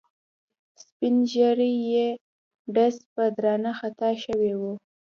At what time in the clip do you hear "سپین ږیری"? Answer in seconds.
0.81-1.71